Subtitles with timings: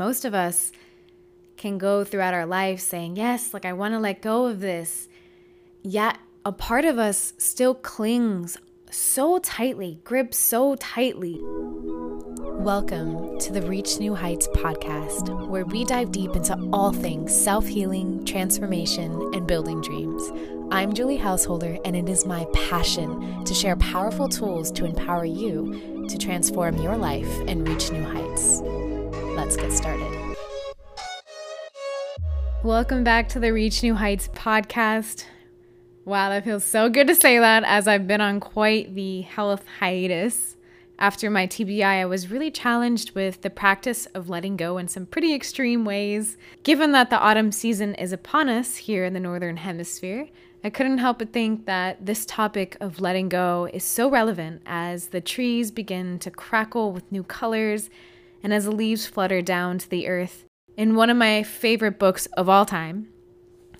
[0.00, 0.72] Most of us
[1.58, 5.08] can go throughout our life saying, Yes, like I want to let go of this.
[5.82, 8.56] Yet a part of us still clings
[8.90, 11.38] so tightly, grips so tightly.
[11.42, 17.66] Welcome to the Reach New Heights podcast, where we dive deep into all things self
[17.66, 20.22] healing, transformation, and building dreams.
[20.70, 26.06] I'm Julie Householder, and it is my passion to share powerful tools to empower you
[26.08, 28.62] to transform your life and reach new heights.
[29.40, 30.36] Let's get started.
[32.62, 35.24] Welcome back to the Reach New Heights podcast.
[36.04, 39.64] Wow, that feels so good to say that as I've been on quite the health
[39.78, 40.56] hiatus.
[40.98, 45.06] After my TBI, I was really challenged with the practice of letting go in some
[45.06, 46.36] pretty extreme ways.
[46.62, 50.28] Given that the autumn season is upon us here in the Northern Hemisphere,
[50.62, 55.06] I couldn't help but think that this topic of letting go is so relevant as
[55.06, 57.88] the trees begin to crackle with new colors
[58.42, 60.44] and as the leaves flutter down to the earth.
[60.76, 63.08] In one of my favorite books of all time,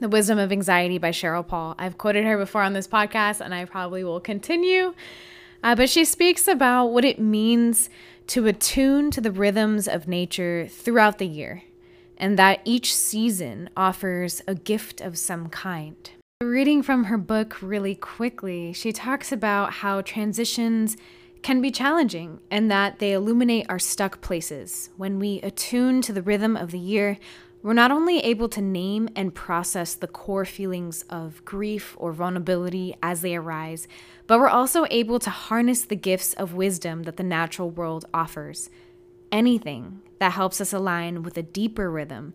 [0.01, 3.54] The Wisdom of Anxiety by Sheryl Paul, I've quoted her before on this podcast and
[3.54, 4.95] I probably will continue.
[5.62, 7.90] Uh, but she speaks about what it means
[8.29, 11.65] to attune to the rhythms of nature throughout the year,
[12.16, 16.10] and that each season offers a gift of some kind.
[16.40, 20.96] Reading from her book really quickly, she talks about how transitions
[21.43, 24.91] can be challenging and that they illuminate our stuck places.
[24.96, 27.19] When we attune to the rhythm of the year,
[27.63, 32.95] we're not only able to name and process the core feelings of grief or vulnerability
[33.02, 33.87] as they arise,
[34.27, 38.71] but we're also able to harness the gifts of wisdom that the natural world offers.
[39.30, 42.35] Anything that helps us align with a deeper rhythm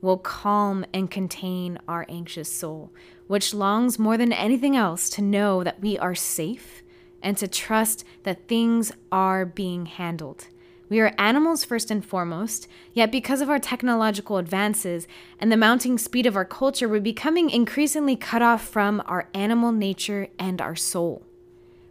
[0.00, 2.92] will calm and contain our anxious soul,
[3.26, 6.82] which longs more than anything else to know that we are safe
[7.24, 10.46] and to trust that things are being handled.
[10.90, 15.08] We are animals first and foremost, yet because of our technological advances
[15.40, 19.72] and the mounting speed of our culture, we're becoming increasingly cut off from our animal
[19.72, 21.24] nature and our soul.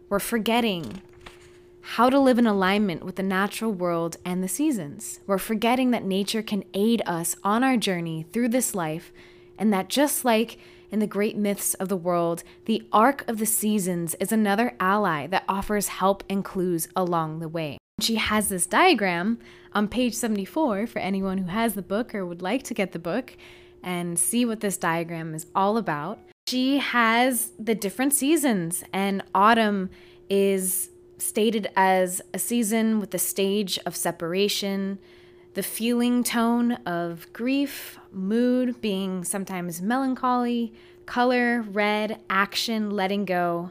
[0.08, 1.02] We're forgetting
[1.80, 5.20] how to live in alignment with the natural world and the seasons.
[5.26, 9.12] We're forgetting that nature can aid us on our journey through this life,
[9.58, 10.56] and that just like
[10.94, 15.26] in the great myths of the world, the arc of the seasons is another ally
[15.26, 17.76] that offers help and clues along the way.
[18.00, 19.40] She has this diagram
[19.72, 23.00] on page 74 for anyone who has the book or would like to get the
[23.00, 23.36] book
[23.82, 26.20] and see what this diagram is all about.
[26.46, 29.90] She has the different seasons, and autumn
[30.30, 35.00] is stated as a season with the stage of separation,
[35.54, 40.72] the feeling tone of grief, mood being sometimes melancholy,
[41.06, 43.70] color, red, action, letting go,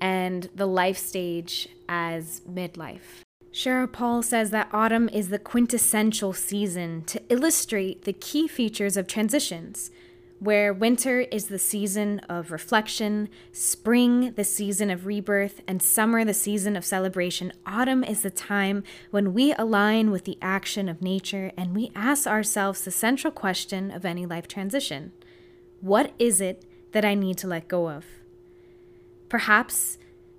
[0.00, 3.22] and the life stage as midlife.
[3.52, 9.06] Sheryl Paul says that autumn is the quintessential season to illustrate the key features of
[9.06, 9.90] transitions
[10.38, 16.34] where winter is the season of reflection, spring the season of rebirth, and summer the
[16.34, 21.52] season of celebration, autumn is the time when we align with the action of nature
[21.56, 25.12] and we ask ourselves the central question of any life transition
[25.80, 28.04] What is it that I need to let go of?
[29.28, 29.98] Perhaps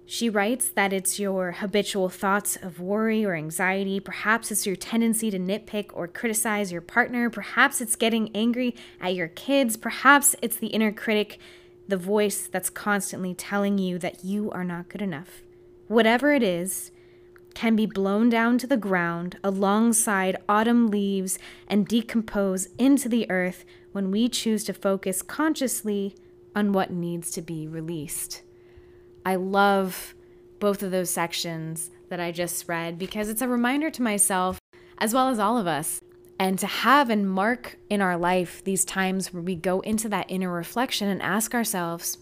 [0.09, 3.99] she writes that it's your habitual thoughts of worry or anxiety.
[3.99, 7.29] Perhaps it's your tendency to nitpick or criticize your partner.
[7.29, 9.75] Perhaps it's getting angry at your kids.
[9.75, 11.39] Perhaps it's the inner critic,
[11.89, 15.41] the voice that's constantly telling you that you are not good enough.
[15.89, 16.91] Whatever it is,
[17.53, 21.37] can be blown down to the ground alongside autumn leaves
[21.67, 26.15] and decompose into the earth when we choose to focus consciously
[26.55, 28.41] on what needs to be released.
[29.27, 30.15] I love
[30.61, 34.57] both of those sections that I just read because it's a reminder to myself,
[34.99, 35.99] as well as all of us,
[36.39, 40.27] and to have and mark in our life these times where we go into that
[40.29, 42.19] inner reflection and ask ourselves,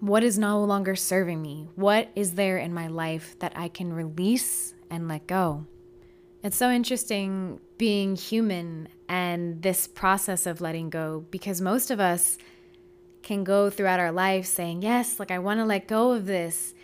[0.00, 1.68] what is no longer serving me?
[1.74, 5.66] What is there in my life that I can release and let go?
[6.42, 12.38] It's so interesting being human and this process of letting go because most of us
[13.22, 16.74] can go throughout our life saying, Yes, like I want to let go of this.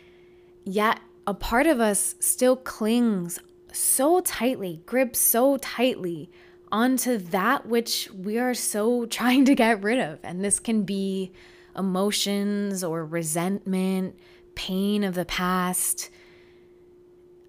[0.65, 3.39] Yet a part of us still clings
[3.73, 6.31] so tightly, grips so tightly
[6.71, 10.19] onto that which we are so trying to get rid of.
[10.23, 11.33] And this can be
[11.77, 14.17] emotions or resentment,
[14.55, 16.11] pain of the past,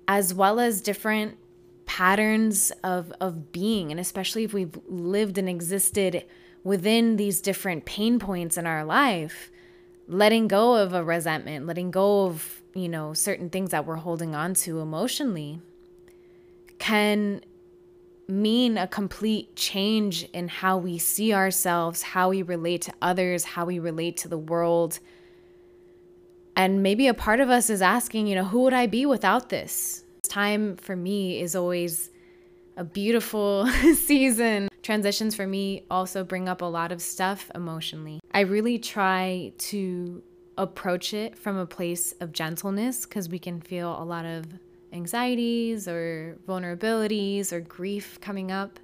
[0.07, 1.37] as well as different
[1.85, 3.91] patterns of, of being.
[3.91, 6.25] And especially if we've lived and existed
[6.65, 9.51] within these different pain points in our life,
[10.07, 14.35] letting go of a resentment, letting go of, you know, certain things that we're holding
[14.35, 15.61] on to emotionally
[16.79, 17.39] can
[18.27, 23.63] mean a complete change in how we see ourselves, how we relate to others, how
[23.65, 24.99] we relate to the world.
[26.55, 29.49] And maybe a part of us is asking, you know, who would I be without
[29.49, 30.03] this?
[30.23, 32.09] Time for me is always
[32.75, 34.67] a beautiful season.
[34.85, 38.19] Transitions for me also bring up a lot of stuff emotionally.
[38.31, 40.21] I really try to
[40.59, 44.45] approach it from a place of gentleness because we can feel a lot of
[44.93, 48.79] anxieties or vulnerabilities or grief coming up.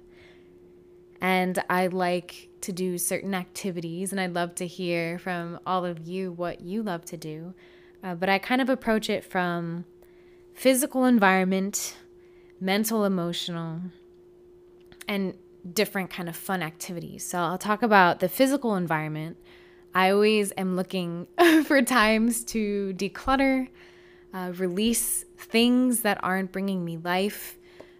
[1.20, 6.08] And I like to do certain activities, and I'd love to hear from all of
[6.08, 7.54] you what you love to do.
[8.02, 9.84] Uh, but I kind of approach it from
[10.52, 11.94] physical environment,
[12.60, 13.82] mental, emotional,
[15.06, 15.38] and
[15.70, 17.24] different kind of fun activities.
[17.24, 19.36] So I'll talk about the physical environment.
[19.94, 21.26] I always am looking
[21.66, 23.68] for times to declutter,
[24.32, 27.58] uh, release things that aren't bringing me life,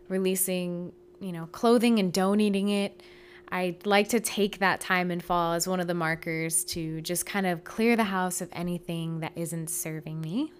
[0.09, 3.03] releasing, you know, clothing and donating it.
[3.51, 7.27] I like to take that time in fall as one of the markers to just
[7.27, 10.53] kind of clear the house of anything that isn't serving me.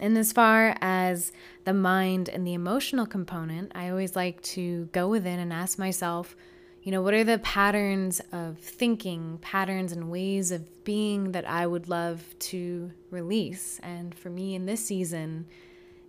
[0.00, 1.32] And as far as
[1.64, 6.36] the mind and the emotional component, I always like to go within and ask myself,
[6.82, 11.66] you know, what are the patterns of thinking, patterns and ways of being that I
[11.66, 13.80] would love to release?
[13.82, 15.46] And for me in this season,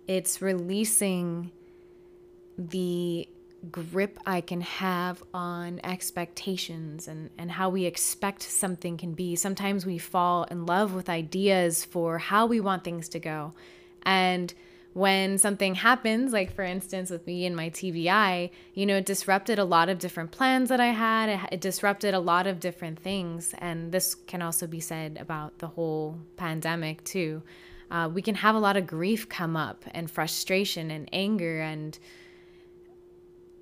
[0.06, 1.50] it's releasing
[2.56, 3.28] the
[3.72, 9.34] grip I can have on expectations and, and how we expect something can be.
[9.34, 13.52] Sometimes we fall in love with ideas for how we want things to go.
[14.08, 14.54] And
[14.94, 19.58] when something happens, like for instance with me and my TBI, you know, it disrupted
[19.58, 21.28] a lot of different plans that I had.
[21.28, 23.54] It, it, disrupted a lot of different things.
[23.58, 27.42] And this can also be said about the whole pandemic, too.
[27.90, 31.98] Uh, we can have a lot of grief come up and frustration and anger and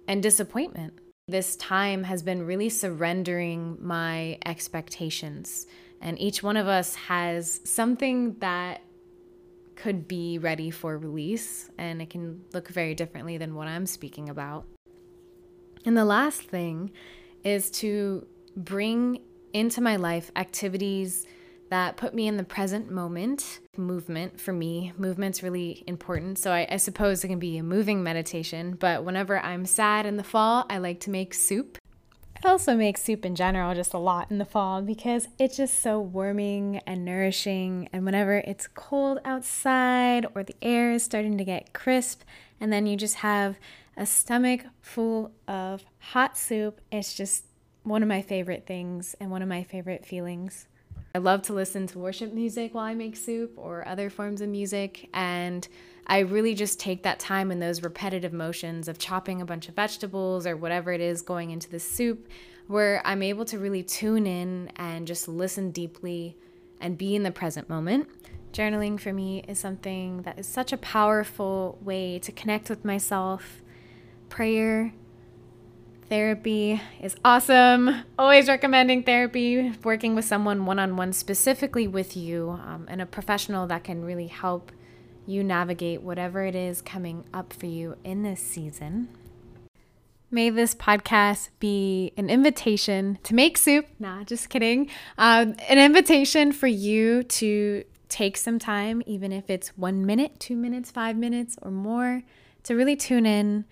[0.07, 0.95] and disappointment.
[1.27, 5.67] This time has been really surrendering my expectations.
[6.01, 8.83] And each one of us has something that
[9.76, 14.28] could be ready for release, and it can look very differently than what I'm speaking
[14.28, 14.67] about.
[15.84, 16.90] And the last thing
[17.44, 18.26] is to
[18.56, 19.20] bring
[19.52, 21.26] into my life activities
[21.70, 23.61] that put me in the present moment.
[23.76, 26.38] Movement for me, movement's really important.
[26.38, 30.17] So I, I, suppose it can be a moving meditation, but whenever I'm sad in
[30.17, 31.78] the fall, I like to make soup.
[32.47, 35.83] I also make soup in general just a lot in the fall because it's just
[35.83, 37.89] so warming and nourishing.
[37.93, 42.23] And whenever it's cold outside or the air is starting to get crisp,
[42.61, 43.59] and then you just have
[43.97, 47.47] a stomach full of hot soup, it's just
[47.83, 50.69] one of my favorite things and one of my favorite feelings.
[51.17, 54.49] I love to listen to worship music while I make soup or other forms of
[54.49, 55.09] music.
[55.13, 55.67] And
[56.06, 59.75] I really just take that time in those repetitive motions of chopping a bunch of
[59.75, 62.29] vegetables or whatever it is going into the soup,
[62.69, 66.37] where I'm able to really tune in and just listen deeply
[66.81, 68.08] and be in the present moment.
[68.53, 73.62] Journaling for me is something that is such a powerful way to connect with myself.
[74.29, 74.93] Prayer
[76.09, 78.05] Therapy is awesome.
[78.17, 83.06] Always recommending therapy, working with someone one on one, specifically with you, um, and a
[83.06, 84.70] professional that can really help
[85.26, 89.08] you navigate whatever it is coming up for you in this season.
[90.31, 93.87] May this podcast be an invitation to make soup.
[93.99, 94.90] Nah, just kidding.
[95.18, 100.56] Um, an invitation for you to take some time, even if it's one minute, two
[100.56, 102.23] minutes, five minutes, or more,
[102.64, 103.64] to really tune in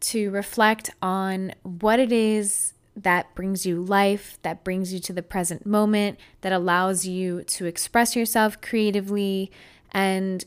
[0.00, 5.22] to reflect on what it is that brings you life, that brings you to the
[5.22, 9.50] present moment, that allows you to express yourself creatively.
[9.92, 10.44] And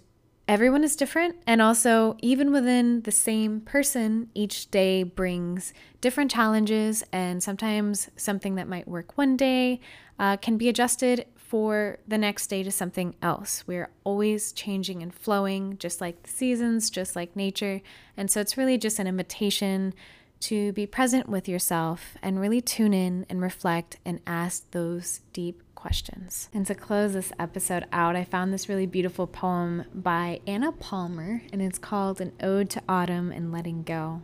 [0.47, 1.35] everyone is different.
[1.45, 7.03] And also, even within the same person, each day brings different challenges.
[7.11, 9.79] And sometimes something that might work one day
[10.19, 13.63] uh, can be adjusted for the next day to something else.
[13.67, 17.81] We're always changing and flowing, just like the seasons, just like nature.
[18.17, 19.93] And so it's really just an invitation
[20.41, 25.61] to be present with yourself and really tune in and reflect and ask those deep
[25.75, 26.49] questions.
[26.53, 31.43] And to close this episode out, I found this really beautiful poem by Anna Palmer,
[31.51, 34.21] and it's called An Ode to Autumn and Letting Go.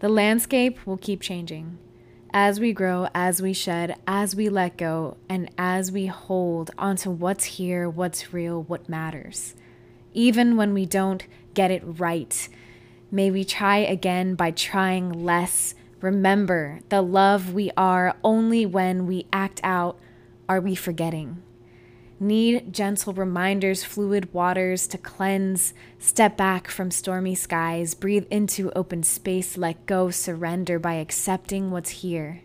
[0.00, 1.78] The landscape will keep changing
[2.32, 7.10] as we grow, as we shed, as we let go, and as we hold onto
[7.10, 9.54] what's here, what's real, what matters.
[10.12, 12.48] Even when we don't get it right,
[13.10, 15.74] may we try again by trying less.
[16.00, 19.98] Remember, the love we are only when we act out
[20.48, 21.42] are we forgetting.
[22.20, 29.02] need gentle reminders, fluid waters to cleanse, step back from stormy skies, breathe into open
[29.02, 32.42] space, let go, surrender by accepting what's here.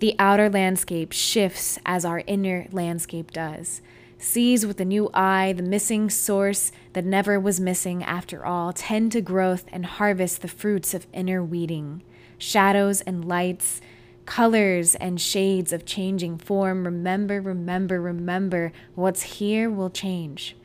[0.00, 3.80] The outer landscape shifts as our inner landscape does.
[4.18, 9.12] Sees with a new eye the missing source that never was missing after all, tend
[9.12, 12.02] to growth and harvest the fruits of inner weeding.
[12.38, 13.80] Shadows and lights,
[14.24, 16.84] colors and shades of changing form.
[16.84, 20.56] Remember, remember, remember, what's here will change.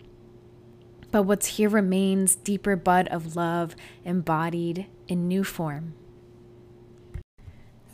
[1.11, 5.93] But what's here remains deeper bud of love embodied in new form.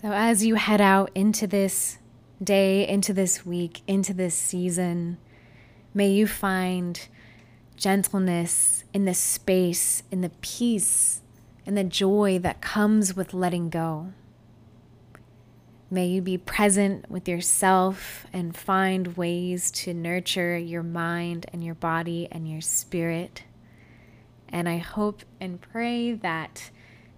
[0.02, 1.98] So, as you head out into this
[2.44, 5.18] day, into this week, into this season,
[5.94, 7.08] may you find
[7.76, 11.22] gentleness in the space, in the peace,
[11.66, 14.14] in the joy that comes with letting go.
[15.90, 21.76] May you be present with yourself and find ways to nurture your mind and your
[21.76, 23.44] body and your spirit.
[24.50, 26.72] And I hope and pray that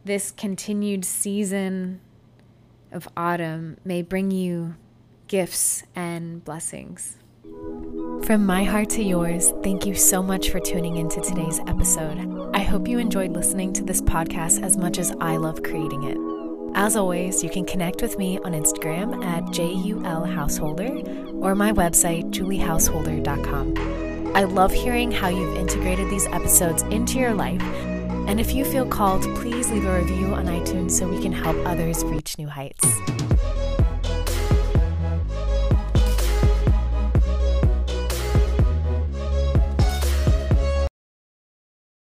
[0.06, 2.02] this continued season
[2.92, 4.76] of autumn may bring you
[5.28, 7.18] gifts and blessings.
[8.24, 12.50] From my heart to yours, thank you so much for tuning into today's episode.
[12.54, 16.18] I hope you enjoyed listening to this podcast as much as I love creating it.
[16.76, 24.36] As always, you can connect with me on Instagram at JULHouseholder or my website, juliehouseholder.com.
[24.36, 27.64] I love hearing how you've integrated these episodes into your life
[28.30, 31.58] and if you feel called, please leave a review on iTunes so we can help
[31.66, 32.86] others reach new heights.